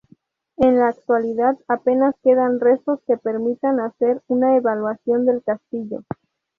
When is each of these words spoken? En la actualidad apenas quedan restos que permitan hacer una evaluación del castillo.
En 0.57 0.79
la 0.79 0.87
actualidad 0.87 1.59
apenas 1.67 2.15
quedan 2.23 2.59
restos 2.59 2.99
que 3.05 3.17
permitan 3.17 3.79
hacer 3.79 4.19
una 4.29 4.55
evaluación 4.57 5.27
del 5.27 5.43
castillo. 5.43 6.01